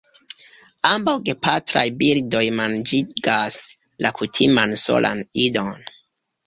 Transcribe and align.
Ambaŭ 0.91 1.13
gepatraj 1.27 1.83
birdoj 1.99 2.43
manĝigas 2.61 3.63
la 4.07 4.17
kutiman 4.21 4.79
solan 4.89 5.27
idon. 5.49 5.75